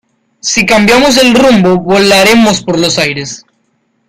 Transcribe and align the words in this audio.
si 0.39 0.65
cambiamos 0.65 1.15
el 1.21 1.35
rumbo, 1.35 1.77
volaremos 1.77 2.63
por 2.63 2.79
los 2.79 2.97
aires. 2.97 3.45